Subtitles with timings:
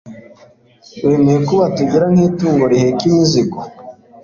[1.05, 3.57] Wemeye ko batugira nk’itungo riheka imizigo